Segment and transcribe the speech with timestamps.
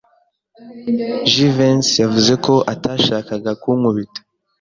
[1.31, 4.19] Jivency yavuze ko atashakaga kunkubita.